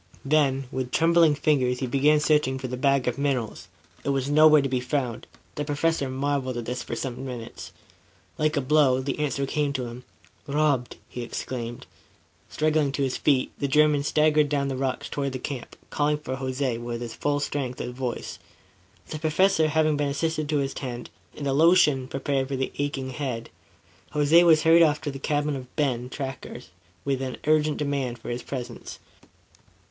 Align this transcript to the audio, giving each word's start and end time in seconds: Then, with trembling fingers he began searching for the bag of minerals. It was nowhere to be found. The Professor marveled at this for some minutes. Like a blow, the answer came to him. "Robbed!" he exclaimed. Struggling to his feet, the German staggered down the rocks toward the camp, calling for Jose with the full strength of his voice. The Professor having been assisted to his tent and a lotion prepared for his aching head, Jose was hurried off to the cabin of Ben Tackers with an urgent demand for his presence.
Then, 0.25 0.65
with 0.71 0.89
trembling 0.89 1.35
fingers 1.35 1.77
he 1.77 1.85
began 1.85 2.19
searching 2.19 2.57
for 2.57 2.67
the 2.67 2.75
bag 2.75 3.07
of 3.07 3.19
minerals. 3.19 3.67
It 4.03 4.09
was 4.09 4.31
nowhere 4.31 4.63
to 4.63 4.67
be 4.67 4.79
found. 4.79 5.27
The 5.53 5.63
Professor 5.63 6.09
marveled 6.09 6.57
at 6.57 6.65
this 6.65 6.81
for 6.81 6.95
some 6.95 7.23
minutes. 7.23 7.71
Like 8.39 8.57
a 8.57 8.61
blow, 8.61 8.99
the 9.01 9.19
answer 9.19 9.45
came 9.45 9.73
to 9.73 9.85
him. 9.85 10.03
"Robbed!" 10.47 10.95
he 11.07 11.21
exclaimed. 11.21 11.85
Struggling 12.49 12.91
to 12.93 13.03
his 13.03 13.15
feet, 13.15 13.51
the 13.59 13.67
German 13.67 14.01
staggered 14.01 14.49
down 14.49 14.69
the 14.69 14.75
rocks 14.75 15.07
toward 15.07 15.33
the 15.33 15.37
camp, 15.37 15.75
calling 15.91 16.17
for 16.17 16.37
Jose 16.37 16.79
with 16.79 17.01
the 17.01 17.07
full 17.09 17.39
strength 17.39 17.79
of 17.79 17.87
his 17.89 17.95
voice. 17.95 18.39
The 19.09 19.19
Professor 19.19 19.67
having 19.67 19.97
been 19.97 20.09
assisted 20.09 20.49
to 20.49 20.57
his 20.57 20.73
tent 20.73 21.11
and 21.37 21.45
a 21.45 21.53
lotion 21.53 22.07
prepared 22.07 22.47
for 22.47 22.55
his 22.55 22.71
aching 22.79 23.11
head, 23.11 23.51
Jose 24.13 24.43
was 24.43 24.63
hurried 24.63 24.81
off 24.81 24.99
to 25.01 25.11
the 25.11 25.19
cabin 25.19 25.55
of 25.55 25.75
Ben 25.75 26.09
Tackers 26.09 26.69
with 27.05 27.21
an 27.21 27.37
urgent 27.45 27.77
demand 27.77 28.17
for 28.17 28.31
his 28.31 28.41
presence. 28.41 28.97